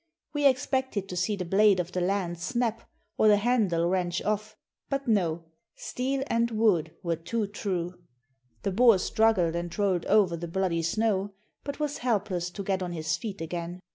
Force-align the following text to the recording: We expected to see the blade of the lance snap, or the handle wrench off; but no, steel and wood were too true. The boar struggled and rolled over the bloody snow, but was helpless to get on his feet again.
We 0.33 0.47
expected 0.47 1.07
to 1.09 1.15
see 1.15 1.35
the 1.35 1.45
blade 1.45 1.79
of 1.79 1.91
the 1.91 2.01
lance 2.01 2.43
snap, 2.43 2.89
or 3.19 3.27
the 3.27 3.37
handle 3.37 3.87
wrench 3.87 4.19
off; 4.23 4.57
but 4.89 5.07
no, 5.07 5.43
steel 5.75 6.23
and 6.25 6.49
wood 6.49 6.95
were 7.03 7.17
too 7.17 7.45
true. 7.45 7.93
The 8.63 8.71
boar 8.71 8.97
struggled 8.97 9.55
and 9.55 9.77
rolled 9.77 10.07
over 10.07 10.35
the 10.35 10.47
bloody 10.47 10.81
snow, 10.81 11.33
but 11.63 11.79
was 11.79 11.99
helpless 11.99 12.49
to 12.49 12.63
get 12.63 12.81
on 12.81 12.93
his 12.93 13.15
feet 13.15 13.41
again. 13.41 13.79